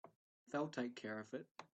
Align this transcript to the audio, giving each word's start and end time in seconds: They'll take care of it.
They'll 0.51 0.67
take 0.67 0.95
care 0.95 1.19
of 1.19 1.31
it. 1.35 1.45